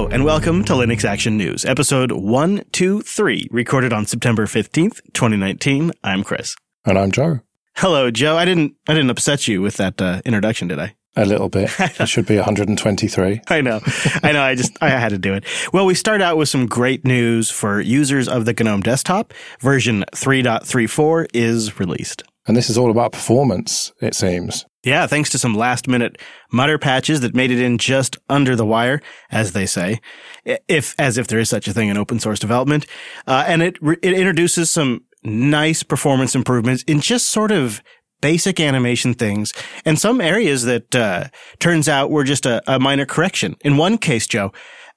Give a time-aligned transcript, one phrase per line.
[0.00, 5.92] Hello, and welcome to Linux Action News, episode 123, recorded on September 15th, 2019.
[6.02, 6.56] I'm Chris.
[6.86, 7.40] And I'm Joe.
[7.76, 8.38] Hello, Joe.
[8.38, 10.94] I didn't I didn't upset you with that uh, introduction, did I?
[11.16, 11.70] A little bit.
[11.78, 13.42] it should be 123.
[13.48, 13.80] I know.
[14.22, 14.40] I know.
[14.42, 15.44] I just, I had to do it.
[15.70, 19.34] Well, we start out with some great news for users of the GNOME desktop.
[19.60, 22.22] Version 3.34 is released.
[22.46, 24.64] And this is all about performance, it seems.
[24.82, 26.16] Yeah, thanks to some last minute
[26.50, 30.00] mutter patches that made it in just under the wire, as they say,
[30.44, 32.86] if, as if there is such a thing in open source development.
[33.26, 37.82] Uh, and it, it introduces some nice performance improvements in just sort of
[38.20, 39.52] basic animation things
[39.84, 41.24] and some areas that, uh,
[41.58, 43.56] turns out were just a, a minor correction.
[43.62, 44.52] In one case, Joe,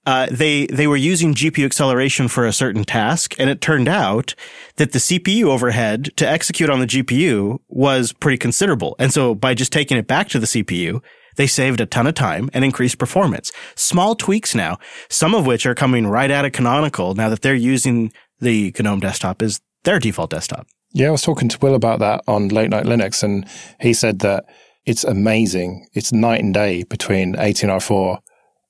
[0.05, 4.35] uh, they they were using GPU acceleration for a certain task, and it turned out
[4.75, 8.95] that the CPU overhead to execute on the GPU was pretty considerable.
[8.99, 11.01] And so by just taking it back to the CPU,
[11.37, 13.51] they saved a ton of time and increased performance.
[13.75, 14.77] Small tweaks now,
[15.09, 18.99] some of which are coming right out of Canonical now that they're using the GNOME
[18.99, 20.67] desktop as their default desktop.
[20.95, 23.47] Yeah, I was talking to Will about that on Late Night Linux, and
[23.81, 24.45] he said that
[24.85, 25.87] it's amazing.
[25.93, 28.19] It's night and day between 1804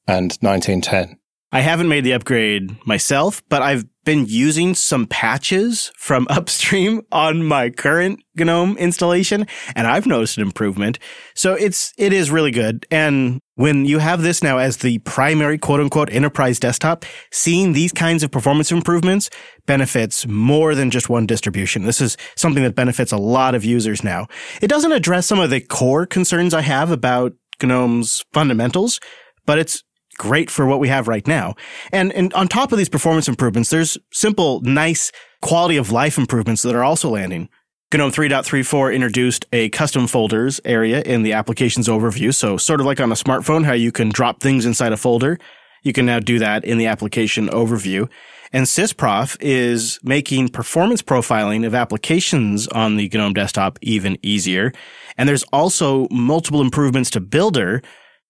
[0.08, 1.20] and 1910.
[1.54, 7.44] I haven't made the upgrade myself, but I've been using some patches from upstream on
[7.44, 10.98] my current GNOME installation and I've noticed an improvement.
[11.36, 12.88] So it's, it is really good.
[12.90, 17.92] And when you have this now as the primary quote unquote enterprise desktop, seeing these
[17.92, 19.30] kinds of performance improvements
[19.68, 21.84] benefits more than just one distribution.
[21.84, 24.26] This is something that benefits a lot of users now.
[24.60, 29.00] It doesn't address some of the core concerns I have about GNOME's fundamentals,
[29.46, 31.56] but it's great for what we have right now.
[31.92, 35.12] And, and on top of these performance improvements, there's simple, nice
[35.42, 37.50] quality of life improvements that are also landing.
[37.94, 42.34] GNOME 3.34 introduced a custom folders area in the applications overview.
[42.34, 45.38] So sort of like on a smartphone, how you can drop things inside a folder.
[45.84, 48.10] You can now do that in the application overview.
[48.52, 54.72] And SysProf is making performance profiling of applications on the GNOME desktop even easier.
[55.18, 57.84] And there's also multiple improvements to Builder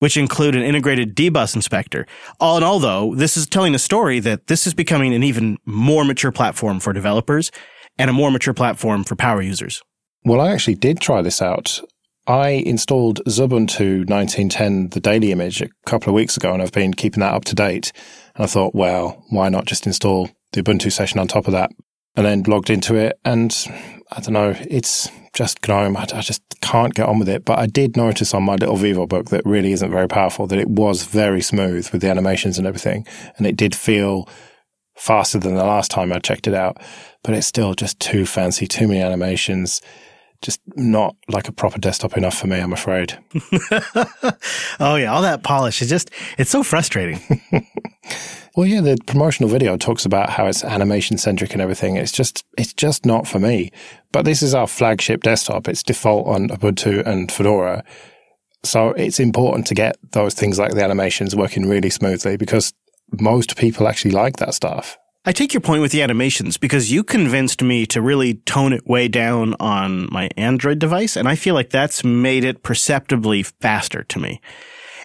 [0.03, 2.06] which include an integrated dbus inspector.
[2.38, 5.58] All in all, though, this is telling a story that this is becoming an even
[5.64, 7.52] more mature platform for developers
[7.97, 9.81] and a more mature platform for power users.
[10.25, 11.80] Well, I actually did try this out.
[12.28, 16.94] I installed Xubuntu 1910, the daily image, a couple of weeks ago, and I've been
[16.94, 17.94] keeping that up to date.
[18.35, 21.72] And I thought, well, why not just install the Ubuntu session on top of that?
[22.18, 23.56] And then logged into it, and
[24.12, 25.97] I don't know, it's just GNOME.
[25.97, 27.44] I, I, just can't get on with it.
[27.44, 30.59] But I did notice on my little Vivo book that really isn't very powerful, that
[30.59, 33.05] it was very smooth with the animations and everything.
[33.38, 34.29] And it did feel
[34.95, 36.77] faster than the last time I checked it out.
[37.23, 39.81] But it's still just too fancy, too many animations.
[40.43, 43.17] Just not like a proper desktop enough for me, I'm afraid.
[44.79, 45.11] oh, yeah.
[45.11, 47.19] All that polish is just, it's so frustrating.
[48.55, 51.95] Well, yeah, the promotional video talks about how it's animation centric and everything.
[51.95, 53.71] It's just, it's just not for me.
[54.11, 55.67] But this is our flagship desktop.
[55.67, 57.83] It's default on Ubuntu and Fedora.
[58.63, 62.73] So it's important to get those things like the animations working really smoothly because
[63.19, 64.97] most people actually like that stuff.
[65.25, 68.85] I take your point with the animations because you convinced me to really tone it
[68.85, 71.16] way down on my Android device.
[71.16, 74.41] And I feel like that's made it perceptibly faster to me.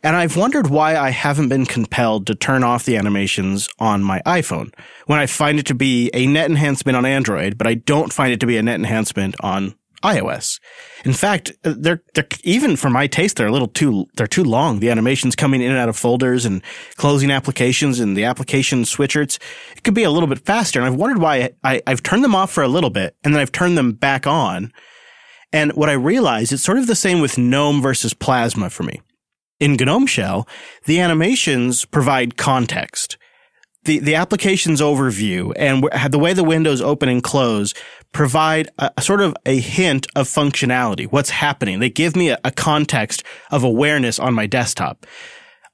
[0.03, 4.21] And I've wondered why I haven't been compelled to turn off the animations on my
[4.27, 4.75] iPhone
[5.07, 8.33] when I find it to be a net enhancement on Android, but I don't find
[8.33, 10.61] it to be a net enhancement on iOS.
[11.05, 14.45] In fact, uh, they're, they're even for my taste, they're a little too they're too
[14.45, 14.81] long.
[14.81, 16.63] The animations coming in and out of folders and
[16.97, 19.39] closing applications and the application switchers,
[19.77, 20.79] it could be a little bit faster.
[20.79, 23.41] And I've wondered why I, I've turned them off for a little bit and then
[23.41, 24.73] I've turned them back on.
[25.53, 29.01] And what I realized, it's sort of the same with GNOME versus Plasma for me.
[29.59, 30.47] In GNOME Shell,
[30.85, 33.17] the animations provide context.
[33.89, 37.73] The, the application's overview and the way the windows open and close
[38.13, 41.79] provide a, a sort of a hint of functionality, what's happening.
[41.79, 45.07] They give me a, a context of awareness on my desktop.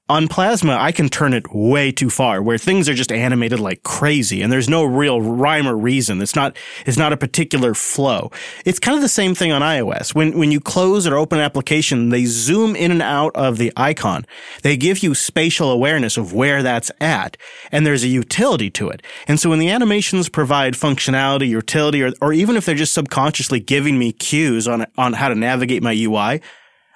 [0.07, 3.81] On Plasma, I can turn it way too far where things are just animated like
[3.81, 6.21] crazy and there's no real rhyme or reason.
[6.21, 6.55] It's not,
[6.85, 8.29] it's not a particular flow.
[8.65, 10.13] It's kind of the same thing on iOS.
[10.13, 13.73] When, when you close or open an application, they zoom in and out of the
[13.75, 14.27] icon.
[14.61, 17.35] They give you spatial awareness of where that's at
[17.71, 19.01] and there's a utility to it.
[19.27, 23.59] And so when the animations provide functionality, utility, or, or even if they're just subconsciously
[23.59, 26.41] giving me cues on, on how to navigate my UI,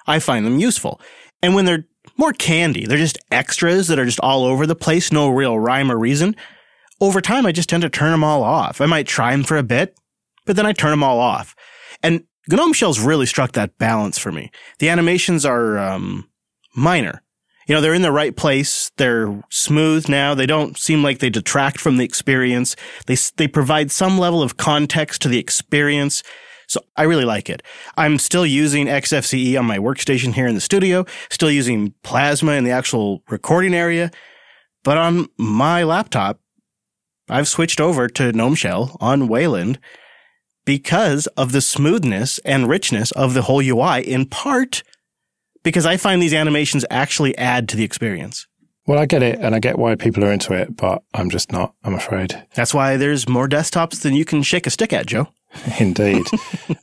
[0.06, 1.00] I find them useful.
[1.42, 1.86] And when they're
[2.16, 2.86] more candy.
[2.86, 6.36] They're just extras that are just all over the place, no real rhyme or reason.
[7.00, 8.80] Over time, I just tend to turn them all off.
[8.80, 9.96] I might try them for a bit,
[10.44, 11.56] but then I turn them all off.
[12.02, 14.50] And GNOME Shell's really struck that balance for me.
[14.78, 16.28] The animations are um,
[16.74, 17.22] minor
[17.70, 18.90] you know, they're in the right place.
[18.96, 20.34] They're smooth now.
[20.34, 22.74] They don't seem like they detract from the experience.
[23.06, 26.24] They, they provide some level of context to the experience.
[26.70, 27.64] So I really like it.
[27.96, 32.62] I'm still using XFCE on my workstation here in the studio, still using Plasma in
[32.62, 34.12] the actual recording area.
[34.84, 36.38] But on my laptop,
[37.28, 39.80] I've switched over to GNOME Shell on Wayland
[40.64, 44.84] because of the smoothness and richness of the whole UI, in part
[45.64, 48.46] because I find these animations actually add to the experience.
[48.86, 51.50] Well, I get it, and I get why people are into it, but I'm just
[51.50, 52.46] not, I'm afraid.
[52.54, 55.26] That's why there's more desktops than you can shake a stick at, Joe.
[55.80, 56.26] Indeed.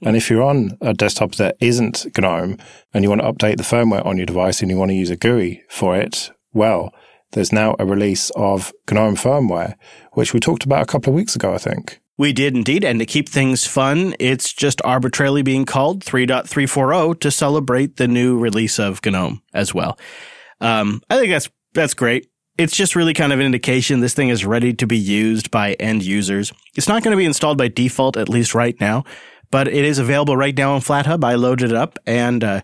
[0.04, 2.58] and if you're on a desktop that isn't GNOME
[2.94, 5.10] and you want to update the firmware on your device and you want to use
[5.10, 6.94] a GUI for it, well,
[7.32, 9.76] there's now a release of GNOME firmware,
[10.14, 12.00] which we talked about a couple of weeks ago, I think.
[12.18, 12.84] We did indeed.
[12.84, 18.40] And to keep things fun, it's just arbitrarily being called 3.340 to celebrate the new
[18.40, 20.00] release of GNOME as well.
[20.60, 22.28] Um, I think that's, that's great.
[22.58, 25.74] It's just really kind of an indication this thing is ready to be used by
[25.74, 26.52] end users.
[26.76, 29.04] It's not going to be installed by default, at least right now,
[29.52, 31.24] but it is available right now on FlatHub.
[31.24, 32.62] I loaded it up and, uh,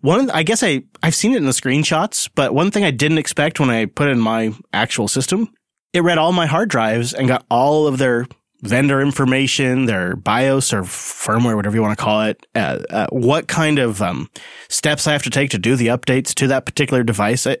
[0.00, 3.18] one, I guess I, I've seen it in the screenshots, but one thing I didn't
[3.18, 5.52] expect when I put in my actual system,
[5.92, 8.26] it read all my hard drives and got all of their
[8.62, 13.48] vendor information, their BIOS or firmware, whatever you want to call it, uh, uh, what
[13.48, 14.30] kind of um,
[14.68, 17.46] steps I have to take to do the updates to that particular device.
[17.46, 17.58] I,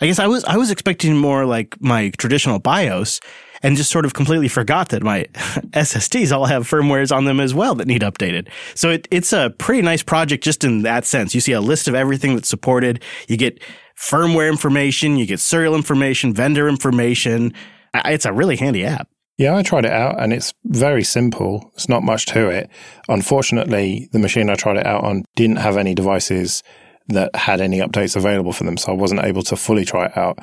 [0.00, 3.20] I guess I was I was expecting more like my traditional BIOS,
[3.62, 7.54] and just sort of completely forgot that my SSDs all have firmwares on them as
[7.54, 8.48] well that need updated.
[8.74, 11.34] So it, it's a pretty nice project just in that sense.
[11.34, 13.02] You see a list of everything that's supported.
[13.26, 13.60] You get
[13.96, 17.52] firmware information, you get serial information, vendor information.
[17.94, 19.08] It's a really handy app.
[19.38, 21.70] Yeah, I tried it out and it's very simple.
[21.74, 22.68] It's not much to it.
[23.08, 26.62] Unfortunately, the machine I tried it out on didn't have any devices
[27.08, 30.16] that had any updates available for them, so I wasn't able to fully try it
[30.16, 30.38] out.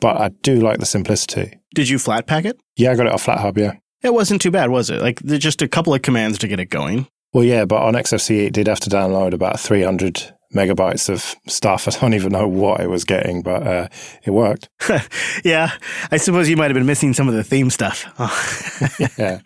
[0.00, 1.58] But I do like the simplicity.
[1.74, 2.60] Did you Flatpak it?
[2.76, 3.74] Yeah, I got it off FlatHub, yeah.
[4.02, 5.00] It wasn't too bad, was it?
[5.00, 7.06] Like, just a couple of commands to get it going.
[7.32, 11.86] Well, yeah, but on XFCE, it did have to download about 300 megabytes of stuff.
[11.96, 13.88] I don't even know what it was getting, but uh,
[14.24, 14.68] it worked.
[15.44, 15.72] yeah,
[16.10, 18.06] I suppose you might have been missing some of the theme stuff.
[19.18, 19.40] yeah.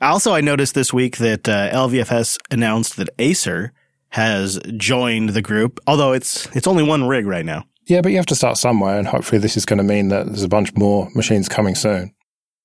[0.00, 3.72] Also, I noticed this week that uh, LVFS announced that Acer
[4.10, 7.64] has joined the group, although it's it's only one rig right now.
[7.86, 10.26] Yeah, but you have to start somewhere, and hopefully, this is going to mean that
[10.26, 12.14] there's a bunch more machines coming soon.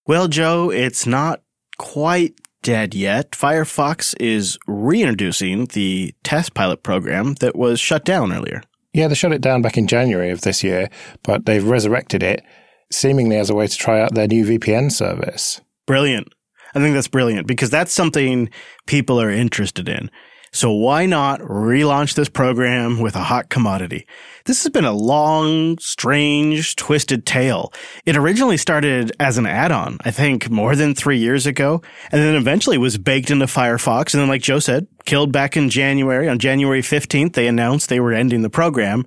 [0.06, 1.42] Well, Joe, it's not
[1.78, 3.32] quite dead yet.
[3.32, 8.62] Firefox is reintroducing the test pilot program that was shut down earlier.
[8.94, 10.90] Yeah, they shut it down back in January of this year,
[11.24, 12.44] but they've resurrected it
[12.92, 15.60] seemingly as a way to try out their new VPN service.
[15.86, 16.34] Brilliant.
[16.74, 18.50] I think that's brilliant because that's something
[18.86, 20.10] people are interested in.
[20.56, 24.08] So why not relaunch this program with a hot commodity?
[24.46, 27.74] This has been a long, strange, twisted tale.
[28.06, 32.36] It originally started as an add-on, I think more than three years ago, and then
[32.36, 34.14] eventually was baked into Firefox.
[34.14, 36.30] And then, like Joe said, killed back in January.
[36.30, 39.06] On January 15th, they announced they were ending the program.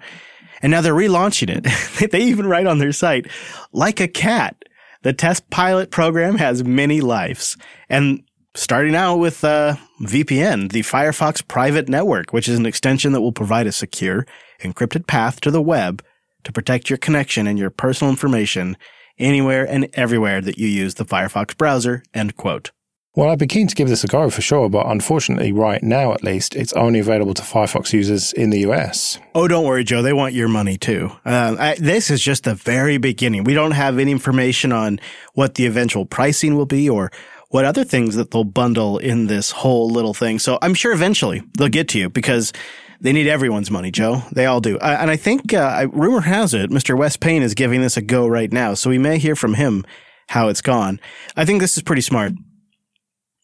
[0.61, 2.11] And now they're relaunching it.
[2.11, 3.27] they even write on their site,
[3.73, 4.55] like a cat.
[5.01, 7.57] The test pilot program has many lives.
[7.89, 8.23] And
[8.59, 13.33] starting out with uh, VPN, the Firefox Private Network, which is an extension that will
[13.33, 14.27] provide a secure,
[14.61, 16.03] encrypted path to the web
[16.43, 18.77] to protect your connection and your personal information
[19.17, 22.03] anywhere and everywhere that you use the Firefox browser.
[22.13, 22.73] End quote.
[23.15, 26.13] Well, I'd be keen to give this a go for sure, but unfortunately, right now
[26.13, 29.19] at least, it's only available to Firefox users in the US.
[29.35, 30.03] Oh, don't worry, Joe.
[30.03, 31.11] They want your money too.
[31.25, 33.43] Uh, I, this is just the very beginning.
[33.43, 35.01] We don't have any information on
[35.35, 37.11] what the eventual pricing will be or
[37.49, 40.39] what other things that they'll bundle in this whole little thing.
[40.39, 42.53] So I'm sure eventually they'll get to you because
[43.01, 44.23] they need everyone's money, Joe.
[44.33, 44.77] They all do.
[44.79, 46.97] Uh, and I think, uh, rumor has it, Mr.
[46.97, 48.75] Wes Payne is giving this a go right now.
[48.75, 49.85] So we may hear from him
[50.29, 51.01] how it's gone.
[51.37, 52.33] I think this is pretty smart.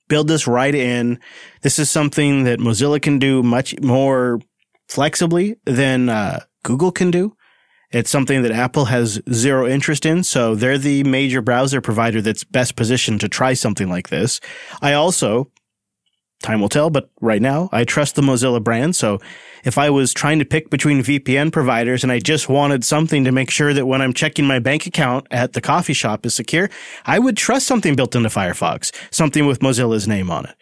[0.09, 1.19] Build this right in.
[1.63, 4.41] This is something that Mozilla can do much more
[4.89, 7.35] flexibly than uh, Google can do.
[7.95, 12.43] It's something that Apple has zero interest in, so they're the major browser provider that's
[12.43, 14.41] best positioned to try something like this.
[14.83, 15.53] I also,
[16.43, 19.21] time will tell, but right now, I trust the Mozilla brand, so
[19.63, 23.31] if I was trying to pick between VPN providers and I just wanted something to
[23.31, 26.71] make sure that when I'm checking my bank account at the coffee shop is secure,
[27.07, 30.57] I would trust something built into Firefox, something with Mozilla's name on it.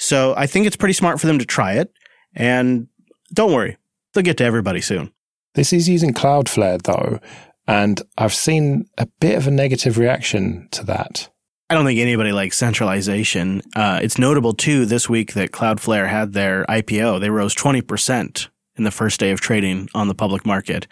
[0.00, 1.92] So I think it's pretty smart for them to try it,
[2.34, 2.88] and
[3.32, 3.76] don't worry,
[4.14, 5.12] they'll get to everybody soon.
[5.54, 7.20] This is using Cloudflare though,
[7.66, 11.28] and I've seen a bit of a negative reaction to that.
[11.68, 13.62] I don't think anybody likes centralization.
[13.74, 17.20] Uh, it's notable too this week that Cloudflare had their IPO.
[17.20, 20.86] They rose 20% in the first day of trading on the public market.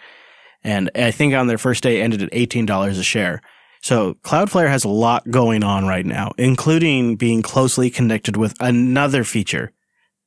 [0.63, 3.41] And I think on their first day ended at $18 a share.
[3.81, 9.23] So Cloudflare has a lot going on right now, including being closely connected with another
[9.23, 9.71] feature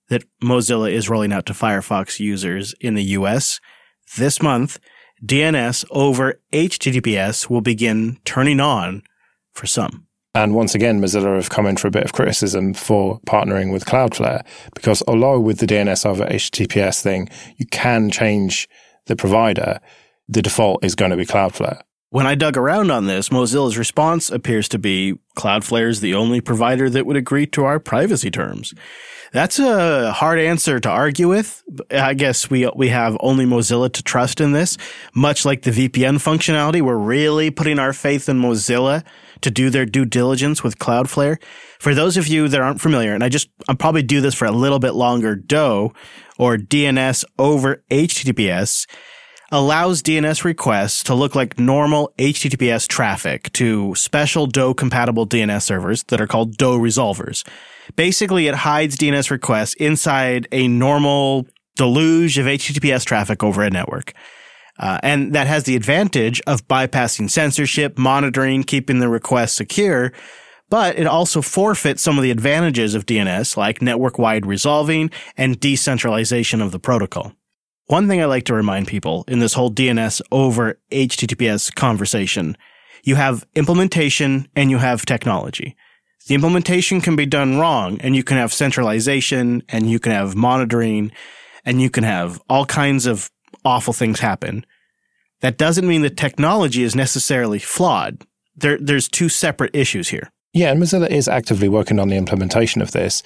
[0.08, 3.60] that Mozilla is rolling out to Firefox users in the US.
[4.16, 4.78] This month,
[5.24, 9.02] DNS over HTTPS will begin turning on
[9.52, 10.06] for some.
[10.34, 13.84] And once again, Mozilla have come in for a bit of criticism for partnering with
[13.84, 14.44] Cloudflare
[14.74, 18.68] because although with the DNS over HTTPS thing, you can change
[19.06, 19.80] the provider,
[20.28, 21.80] the default is going to be Cloudflare.
[22.10, 26.40] When I dug around on this, Mozilla's response appears to be Cloudflare is the only
[26.40, 28.74] provider that would agree to our privacy terms.
[29.34, 31.64] That's a hard answer to argue with.
[31.90, 34.78] I guess we we have only Mozilla to trust in this.
[35.12, 39.02] Much like the VPN functionality, we're really putting our faith in Mozilla
[39.40, 41.42] to do their due diligence with Cloudflare.
[41.80, 44.44] For those of you that aren't familiar, and I just I'll probably do this for
[44.44, 45.90] a little bit longer, DoH
[46.38, 48.86] or DNS over HTTPS
[49.54, 56.02] allows DNS requests to look like normal HTTPS traffic to special DoH compatible DNS servers
[56.08, 57.46] that are called DoH resolvers.
[57.94, 61.46] Basically, it hides DNS requests inside a normal
[61.76, 64.12] deluge of HTTPS traffic over a network.
[64.80, 70.12] Uh, and that has the advantage of bypassing censorship, monitoring, keeping the request secure,
[70.68, 75.60] but it also forfeits some of the advantages of DNS, like network wide resolving and
[75.60, 77.34] decentralization of the protocol.
[77.86, 82.56] One thing I like to remind people in this whole DNS over HTTPS conversation,
[83.02, 85.76] you have implementation and you have technology.
[86.26, 90.34] The implementation can be done wrong and you can have centralization and you can have
[90.34, 91.12] monitoring
[91.66, 93.30] and you can have all kinds of
[93.66, 94.64] awful things happen.
[95.42, 98.22] That doesn't mean the technology is necessarily flawed.
[98.56, 100.30] There, there's two separate issues here.
[100.54, 103.22] Yeah, and Mozilla is actively working on the implementation of this.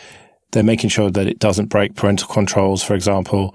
[0.51, 3.55] They're making sure that it doesn't break parental controls, for example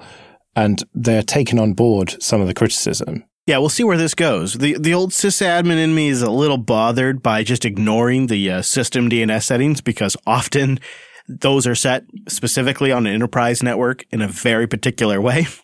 [0.55, 3.23] and they're taking on board some of the criticism.
[3.45, 4.53] Yeah, we'll see where this goes.
[4.53, 8.61] The the old sysadmin in me is a little bothered by just ignoring the uh,
[8.61, 10.79] system DNS settings because often
[11.27, 15.47] those are set specifically on an enterprise network in a very particular way.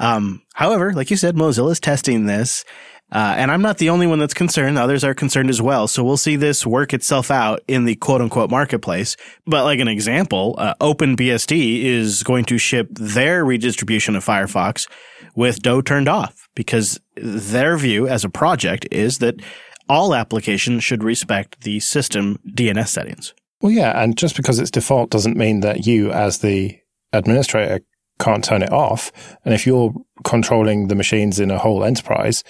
[0.00, 2.64] Um, however, like you said, Mozilla is testing this
[3.12, 4.78] uh, and I'm not the only one that's concerned.
[4.78, 5.86] Others are concerned as well.
[5.86, 9.16] So we'll see this work itself out in the quote unquote marketplace.
[9.46, 14.88] But like an example, uh, OpenBSD is going to ship their redistribution of Firefox
[15.36, 19.40] with DoH turned off because their view as a project is that
[19.88, 23.34] all applications should respect the system DNS settings.
[23.60, 24.02] Well, yeah.
[24.02, 26.78] And just because it's default doesn't mean that you as the
[27.12, 27.80] administrator
[28.18, 29.12] can't turn it off.
[29.44, 29.92] And if you're
[30.24, 32.42] controlling the machines in a whole enterprise,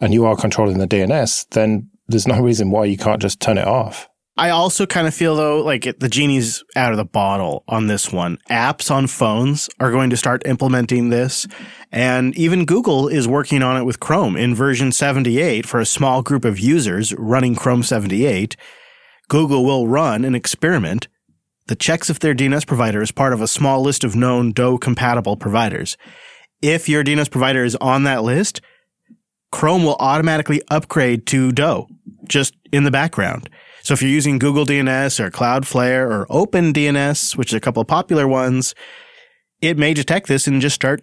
[0.00, 3.58] and you are controlling the DNS, then there's no reason why you can't just turn
[3.58, 4.08] it off.
[4.38, 7.86] I also kind of feel though like it, the genie's out of the bottle on
[7.86, 8.38] this one.
[8.50, 11.46] Apps on phones are going to start implementing this,
[11.90, 16.20] and even Google is working on it with Chrome in version 78 for a small
[16.20, 18.56] group of users running Chrome 78.
[19.28, 21.08] Google will run an experiment
[21.68, 24.78] that checks if their DNS provider is part of a small list of known DoH
[24.78, 25.96] compatible providers.
[26.60, 28.60] If your DNS provider is on that list,
[29.52, 31.86] Chrome will automatically upgrade to DoH
[32.28, 33.48] just in the background.
[33.82, 37.86] So if you're using Google DNS or Cloudflare or OpenDNS, which is a couple of
[37.86, 38.74] popular ones,
[39.60, 41.02] it may detect this and just start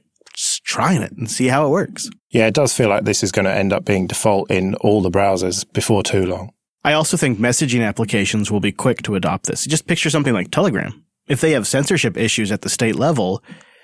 [0.66, 2.10] trying it and see how it works.
[2.30, 5.02] Yeah, it does feel like this is going to end up being default in all
[5.02, 6.52] the browsers before too long.
[6.84, 9.66] I also think messaging applications will be quick to adopt this.
[9.66, 11.06] Just picture something like Telegram.
[11.28, 13.42] If they have censorship issues at the state level,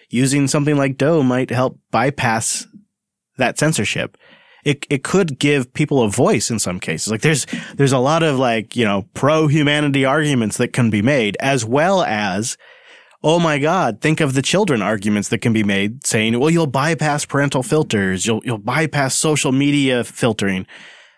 [0.10, 2.68] using something like DoH might help bypass
[3.38, 4.18] that censorship
[4.70, 7.12] it it could give people a voice in some cases.
[7.12, 11.02] Like there's there's a lot of like, you know, pro humanity arguments that can be
[11.02, 12.56] made as well as
[13.24, 16.68] oh my god, think of the children arguments that can be made saying, well, you'll
[16.68, 20.68] bypass parental filters, you'll you'll bypass social media filtering.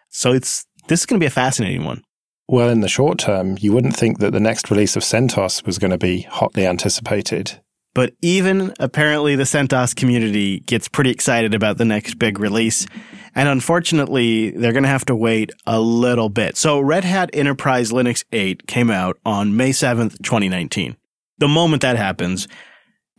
[0.10, 2.04] So it's this is going to be a fascinating one.
[2.48, 5.78] Well, in the short term, you wouldn't think that the next release of CentOS was
[5.78, 7.60] going to be hotly anticipated.
[7.94, 12.88] But even apparently the CentOS community gets pretty excited about the next big release.
[13.36, 16.58] And unfortunately, they're going to have to wait a little bit.
[16.58, 20.96] So Red Hat Enterprise Linux 8 came out on May 7th, 2019.
[21.40, 22.48] The moment that happens,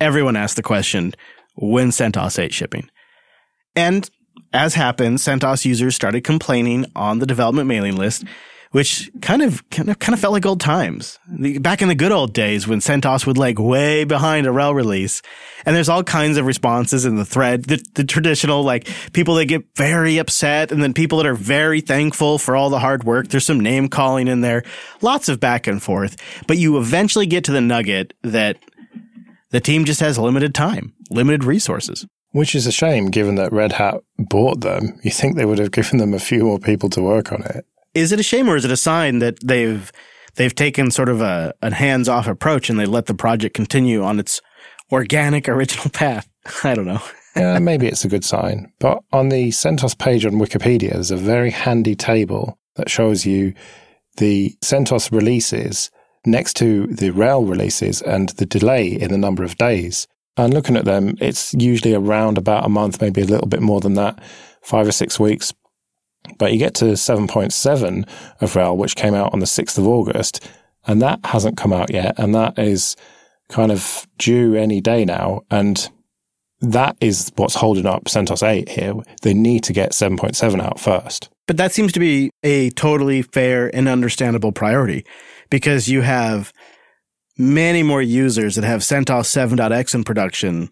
[0.00, 1.12] everyone asks the question,
[1.54, 2.88] when CentOS 8 shipping?
[3.74, 4.08] And
[4.52, 8.24] as happened, CentOS users started complaining on the development mailing list
[8.72, 11.18] which kind of kind of kind of felt like old times.
[11.60, 15.22] back in the good old days when CentOS would lag way behind a RHEL release.
[15.64, 17.64] And there's all kinds of responses in the thread.
[17.64, 21.80] The, the traditional like people that get very upset and then people that are very
[21.80, 23.28] thankful for all the hard work.
[23.28, 24.64] There's some name calling in there.
[25.02, 26.16] Lots of back and forth.
[26.46, 28.56] But you eventually get to the nugget that
[29.50, 32.06] the team just has limited time, limited resources.
[32.30, 34.98] Which is a shame given that Red Hat bought them.
[35.04, 37.66] You think they would have given them a few more people to work on it.
[37.94, 39.92] Is it a shame or is it a sign that they've
[40.36, 44.18] they've taken sort of a, a hands-off approach and they let the project continue on
[44.18, 44.40] its
[44.90, 46.28] organic original path?
[46.64, 47.02] I don't know.
[47.36, 48.72] yeah, maybe it's a good sign.
[48.78, 53.54] But on the CentOS page on Wikipedia, there's a very handy table that shows you
[54.16, 55.90] the CentOS releases
[56.24, 60.06] next to the RHEL releases and the delay in the number of days.
[60.36, 63.80] And looking at them, it's usually around about a month, maybe a little bit more
[63.80, 64.22] than that,
[64.62, 65.52] five or six weeks.
[66.38, 68.08] But you get to 7.7
[68.40, 70.48] of RHEL, which came out on the 6th of August,
[70.86, 72.14] and that hasn't come out yet.
[72.18, 72.96] And that is
[73.48, 75.42] kind of due any day now.
[75.50, 75.88] And
[76.60, 78.94] that is what's holding up CentOS 8 here.
[79.22, 81.28] They need to get 7.7 out first.
[81.46, 85.04] But that seems to be a totally fair and understandable priority
[85.50, 86.52] because you have
[87.36, 90.70] many more users that have CentOS 7.x in production.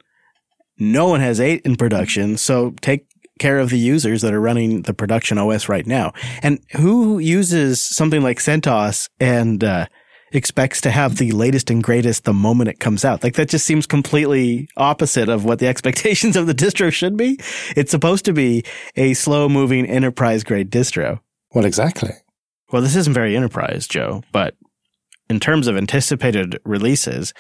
[0.79, 2.37] No one has 8 in production.
[2.37, 3.07] So take
[3.41, 6.13] care of the users that are running the production OS right now.
[6.43, 9.87] And who uses something like CentOS and uh,
[10.33, 13.25] expects to have the latest and greatest the moment it comes out?
[13.25, 17.41] Like that just seems completely opposite of what the expectations of the distro should be.
[17.77, 21.21] It's supposed to be a slow moving enterprise grade distro.
[21.53, 22.13] Well, exactly.
[22.71, 24.55] Well, this isn't very enterprise, Joe, but
[25.29, 27.33] in terms of anticipated releases,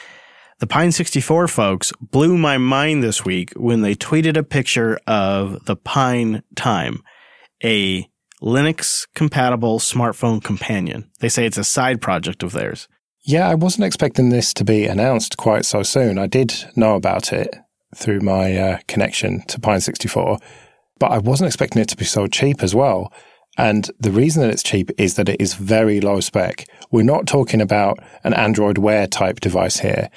[0.61, 5.65] the Pine 64 folks blew my mind this week when they tweeted a picture of
[5.65, 7.03] the Pine Time,
[7.65, 8.07] a
[8.43, 11.11] Linux compatible smartphone companion.
[11.21, 12.89] They say it's a side project of theirs.
[13.23, 16.19] Yeah, I wasn't expecting this to be announced quite so soon.
[16.19, 17.57] I did know about it
[17.97, 20.39] through my uh, connection to Pine 64,
[20.99, 23.11] but I wasn't expecting it to be so cheap as well.
[23.57, 26.67] And the reason that it's cheap is that it is very low spec.
[26.91, 30.11] We're not talking about an Android Wear type device here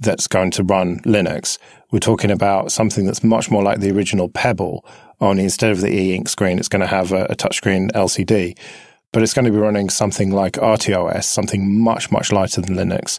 [0.00, 1.58] that's going to run Linux.
[1.90, 4.84] We're talking about something that's much more like the original Pebble,
[5.20, 8.58] only instead of the e-ink screen, it's going to have a, a touchscreen LCD.
[9.12, 13.18] But it's going to be running something like RTOS, something much, much lighter than Linux.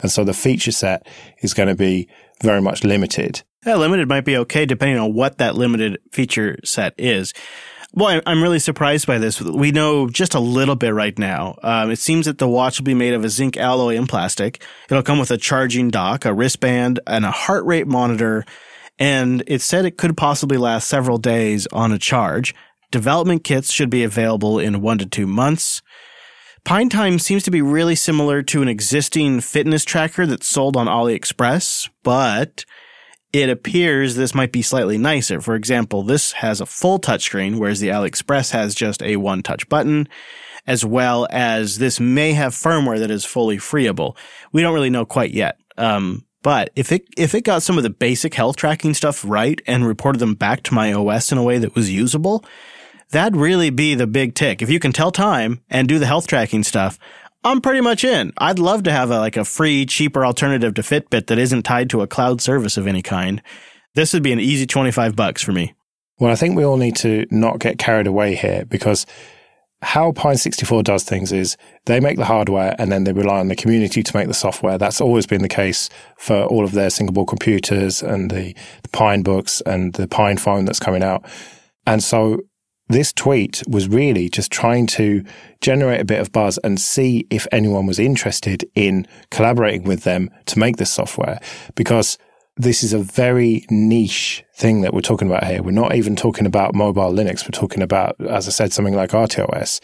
[0.00, 1.06] And so the feature set
[1.42, 2.08] is going to be
[2.42, 3.42] very much limited.
[3.66, 7.32] Yeah, limited might be okay depending on what that limited feature set is.
[7.94, 9.40] Well, I'm really surprised by this.
[9.40, 11.56] We know just a little bit right now.
[11.62, 14.62] Um, it seems that the watch will be made of a zinc alloy and plastic.
[14.88, 18.46] It'll come with a charging dock, a wristband, and a heart rate monitor.
[18.98, 22.54] And it said it could possibly last several days on a charge.
[22.90, 25.82] Development kits should be available in one to two months.
[26.64, 30.86] Pine Time seems to be really similar to an existing fitness tracker that's sold on
[30.86, 32.64] AliExpress, but
[33.32, 35.40] it appears this might be slightly nicer.
[35.40, 39.68] For example, this has a full touchscreen, whereas the AliExpress has just a one touch
[39.68, 40.08] button,
[40.66, 44.16] as well as this may have firmware that is fully freeable.
[44.52, 45.58] We don't really know quite yet.
[45.78, 49.60] Um, but if it, if it got some of the basic health tracking stuff right
[49.66, 52.44] and reported them back to my OS in a way that was usable,
[53.10, 54.60] that'd really be the big tick.
[54.60, 56.98] If you can tell time and do the health tracking stuff,
[57.44, 58.32] I'm pretty much in.
[58.38, 61.90] I'd love to have a, like a free, cheaper alternative to Fitbit that isn't tied
[61.90, 63.42] to a cloud service of any kind.
[63.94, 65.74] This would be an easy 25 bucks for me.
[66.20, 69.06] Well, I think we all need to not get carried away here because
[69.82, 73.48] how Pine 64 does things is they make the hardware and then they rely on
[73.48, 74.78] the community to make the software.
[74.78, 78.88] That's always been the case for all of their single board computers and the, the
[78.90, 81.24] Pine books and the Pine phone that's coming out.
[81.84, 82.38] And so
[82.92, 85.24] this tweet was really just trying to
[85.60, 90.30] generate a bit of buzz and see if anyone was interested in collaborating with them
[90.46, 91.40] to make this software
[91.74, 92.18] because
[92.56, 95.62] this is a very niche thing that we're talking about here.
[95.62, 97.44] We're not even talking about mobile Linux.
[97.44, 99.80] We're talking about, as I said, something like RTOS.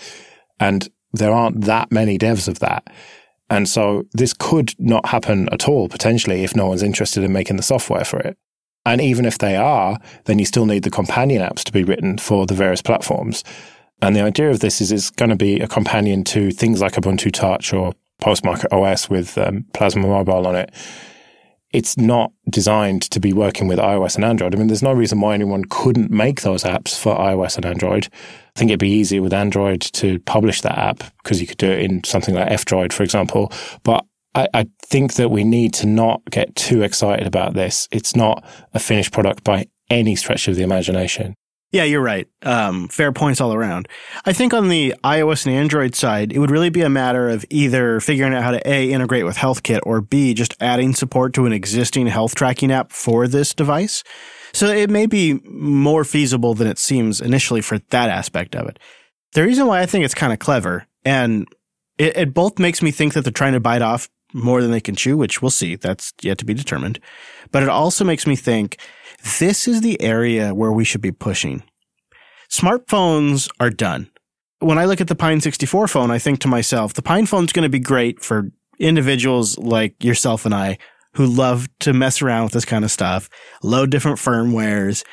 [0.60, 2.86] And there aren't that many devs of that.
[3.48, 7.56] And so this could not happen at all potentially if no one's interested in making
[7.56, 8.36] the software for it.
[8.88, 12.16] And even if they are, then you still need the companion apps to be written
[12.16, 13.44] for the various platforms.
[14.00, 16.94] And the idea of this is it's going to be a companion to things like
[16.94, 20.72] Ubuntu Touch or Postmarket OS with um, Plasma Mobile on it.
[21.70, 24.54] It's not designed to be working with iOS and Android.
[24.54, 28.08] I mean, there's no reason why anyone couldn't make those apps for iOS and Android.
[28.56, 31.70] I think it'd be easier with Android to publish that app because you could do
[31.70, 33.52] it in something like F-Droid, for example.
[33.82, 34.06] But
[34.38, 37.88] I, I think that we need to not get too excited about this.
[37.90, 41.34] It's not a finished product by any stretch of the imagination.
[41.72, 42.26] Yeah, you're right.
[42.42, 43.88] Um, fair points all around.
[44.24, 47.44] I think on the iOS and Android side, it would really be a matter of
[47.50, 51.44] either figuring out how to A, integrate with HealthKit, or B, just adding support to
[51.44, 54.02] an existing health tracking app for this device.
[54.54, 58.78] So it may be more feasible than it seems initially for that aspect of it.
[59.32, 61.46] The reason why I think it's kind of clever, and
[61.98, 64.80] it, it both makes me think that they're trying to bite off more than they
[64.80, 65.76] can chew, which we'll see.
[65.76, 67.00] That's yet to be determined.
[67.50, 68.78] But it also makes me think
[69.38, 71.62] this is the area where we should be pushing.
[72.50, 74.10] Smartphones are done.
[74.60, 77.52] When I look at the Pine 64 phone, I think to myself, the Pine phone's
[77.52, 80.78] going to be great for individuals like yourself and I
[81.14, 83.28] who love to mess around with this kind of stuff,
[83.62, 85.04] load different firmwares,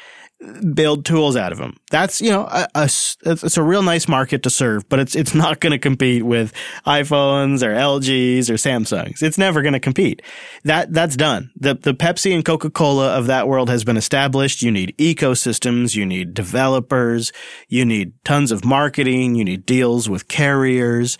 [0.74, 1.78] build tools out of them.
[1.92, 5.34] That's you know a, a it's a real nice market to serve, but it's it's
[5.34, 6.54] not going to compete with
[6.86, 9.22] iPhones or LGs or Samsungs.
[9.22, 10.22] It's never going to compete.
[10.64, 11.52] That that's done.
[11.56, 14.62] The the Pepsi and Coca Cola of that world has been established.
[14.62, 15.96] You need ecosystems.
[15.96, 17.32] You need developers.
[17.68, 19.36] You need tons of marketing.
[19.36, 21.18] You need deals with carriers,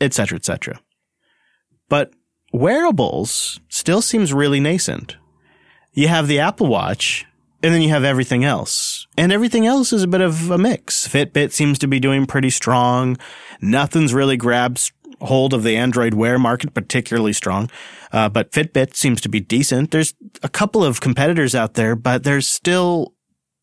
[0.00, 0.36] etc.
[0.36, 0.80] etc.
[1.88, 2.12] But
[2.52, 5.16] wearables still seems really nascent.
[5.92, 7.26] You have the Apple Watch
[7.62, 9.06] and then you have everything else.
[9.16, 11.06] And everything else is a bit of a mix.
[11.06, 13.16] Fitbit seems to be doing pretty strong.
[13.60, 17.70] Nothing's really grabbed hold of the Android Wear market particularly strong.
[18.12, 19.90] Uh, but Fitbit seems to be decent.
[19.90, 23.14] There's a couple of competitors out there, but there's still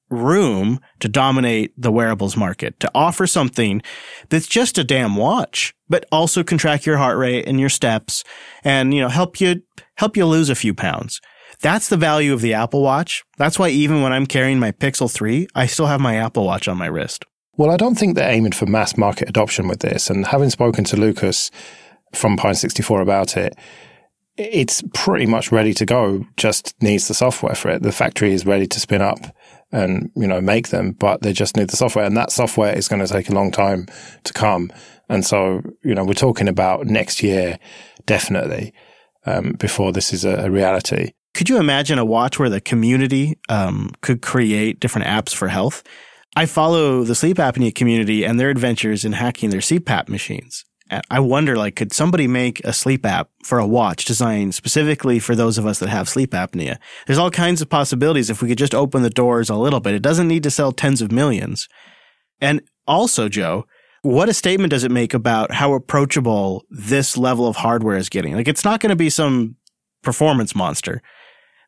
[0.09, 3.81] room to dominate the wearables market, to offer something
[4.29, 8.23] that's just a damn watch, but also can track your heart rate and your steps
[8.63, 9.61] and, you know, help you,
[9.95, 11.21] help you lose a few pounds.
[11.61, 13.25] That's the value of the Apple Watch.
[13.37, 16.67] That's why even when I'm carrying my Pixel 3, I still have my Apple Watch
[16.69, 17.25] on my wrist.
[17.57, 20.09] Well, I don't think they're aiming for mass market adoption with this.
[20.09, 21.51] And having spoken to Lucas
[22.13, 23.57] from Pine64 about it,
[24.37, 27.83] it's pretty much ready to go, just needs the software for it.
[27.83, 29.19] The factory is ready to spin up
[29.73, 32.05] and, you know, make them, but they just need the software.
[32.05, 33.87] And that software is going to take a long time
[34.23, 34.71] to come.
[35.09, 37.59] And so, you know, we're talking about next year,
[38.05, 38.73] definitely,
[39.25, 41.11] um, before this is a, a reality.
[41.39, 45.83] Could you imagine a watch where the community um, could create different apps for health?
[46.35, 50.65] I follow the sleep apnea community and their adventures in hacking their CPAP machines.
[51.09, 55.33] I wonder, like, could somebody make a sleep app for a watch designed specifically for
[55.33, 56.77] those of us that have sleep apnea?
[57.07, 59.93] There's all kinds of possibilities if we could just open the doors a little bit.
[59.93, 61.69] It doesn't need to sell tens of millions.
[62.41, 63.65] And also, Joe,
[64.01, 68.35] what a statement does it make about how approachable this level of hardware is getting?
[68.35, 69.55] Like, it's not going to be some
[70.03, 71.01] performance monster.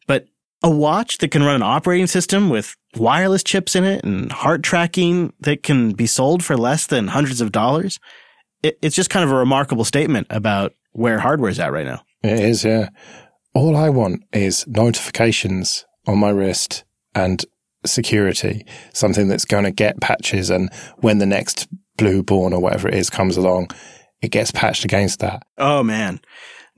[0.07, 0.27] But
[0.63, 4.63] a watch that can run an operating system with wireless chips in it and heart
[4.63, 7.99] tracking that can be sold for less than hundreds of dollars,
[8.61, 12.01] it, it's just kind of a remarkable statement about where hardware is at right now.
[12.23, 12.89] It is, yeah.
[13.53, 16.83] All I want is notifications on my wrist
[17.15, 17.43] and
[17.85, 20.49] security, something that's going to get patches.
[20.49, 23.71] And when the next BlueBorne or whatever it is comes along,
[24.21, 25.43] it gets patched against that.
[25.57, 26.21] Oh, man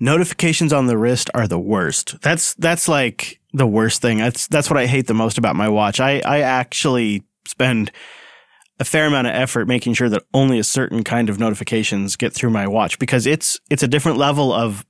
[0.04, 2.20] notifications on the wrist are the worst.
[2.22, 4.18] That's that's like the worst thing.
[4.18, 6.00] That's that's what I hate the most about my watch.
[6.00, 7.92] I I actually spend
[8.80, 12.34] a fair amount of effort making sure that only a certain kind of notifications get
[12.34, 14.86] through my watch because it's it's a different level of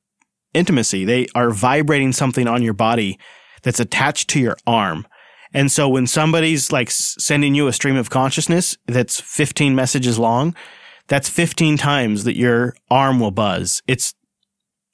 [0.54, 1.06] intimacy.
[1.06, 3.20] They are vibrating something on your body
[3.62, 5.08] that's attached to your arm.
[5.54, 10.56] And so when somebody's like sending you a stream of consciousness that's 15 messages long,
[11.08, 13.84] that's 15 times that your arm will buzz.
[13.88, 14.16] It's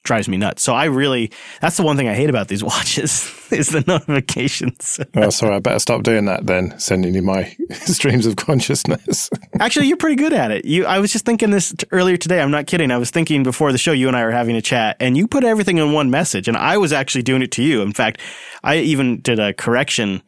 [0.02, 0.62] drives me nuts.
[0.62, 5.00] So I really, that's the one thing I hate about these watches is the notifications.
[5.14, 5.56] oh, sorry.
[5.56, 9.30] I better stop doing that then, sending you my streams of consciousness.
[9.60, 10.64] Actually, you're pretty good at it.
[10.64, 12.40] You, I was just thinking this earlier today.
[12.40, 12.90] I'm not kidding.
[12.90, 15.26] I was thinking before the show, you and I were having a chat and you
[15.26, 17.82] put everything in one message and I was actually doing it to you.
[17.82, 18.20] In fact,
[18.62, 20.22] I even did a correction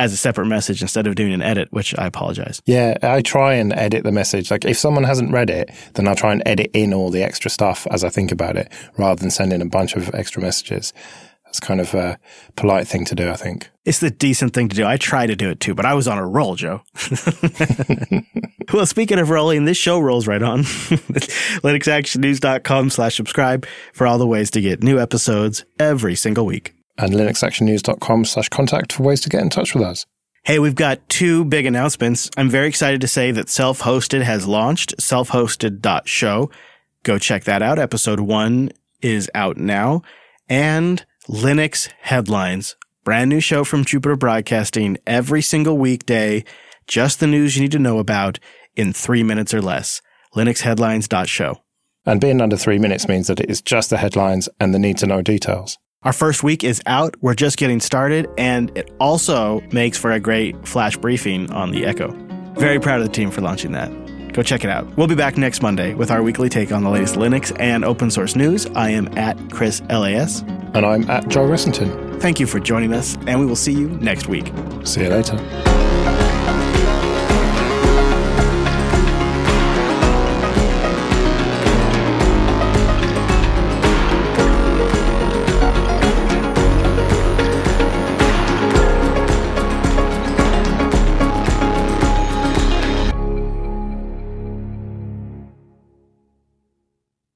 [0.00, 2.62] as a separate message instead of doing an edit, which I apologize.
[2.64, 4.50] Yeah, I try and edit the message.
[4.50, 7.50] Like if someone hasn't read it, then I'll try and edit in all the extra
[7.50, 10.94] stuff as I think about it rather than sending a bunch of extra messages.
[11.44, 12.18] That's kind of a
[12.56, 13.68] polite thing to do, I think.
[13.84, 14.86] It's the decent thing to do.
[14.86, 16.80] I try to do it too, but I was on a roll, Joe.
[18.72, 20.60] well, speaking of rolling, this show rolls right on.
[21.62, 27.12] LinuxActionNews.com slash subscribe for all the ways to get new episodes every single week and
[27.12, 30.06] linuxactionnews.com slash contact for ways to get in touch with us.
[30.44, 32.30] Hey, we've got two big announcements.
[32.36, 36.50] I'm very excited to say that Self Hosted has launched, selfhosted.show.
[37.02, 37.78] Go check that out.
[37.78, 38.70] Episode one
[39.02, 40.02] is out now.
[40.48, 46.44] And Linux Headlines, brand new show from Jupiter Broadcasting every single weekday.
[46.86, 48.38] Just the news you need to know about
[48.76, 50.00] in three minutes or less.
[50.34, 51.60] LinuxHeadlines.show.
[52.06, 54.96] And being under three minutes means that it is just the headlines and the need
[54.98, 55.78] to know details.
[56.02, 57.14] Our first week is out.
[57.20, 61.84] We're just getting started, and it also makes for a great flash briefing on the
[61.84, 62.10] Echo.
[62.54, 63.90] Very proud of the team for launching that.
[64.32, 64.96] Go check it out.
[64.96, 68.10] We'll be back next Monday with our weekly take on the latest Linux and open
[68.10, 68.64] source news.
[68.68, 70.40] I am at Chris LAS.
[70.72, 72.18] And I'm at Joe Ressington.
[72.18, 74.50] Thank you for joining us, and we will see you next week.
[74.84, 75.36] See you later.